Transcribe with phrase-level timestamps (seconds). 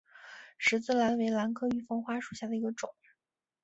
[0.57, 2.91] 十字兰为兰科玉凤花属下的一个种。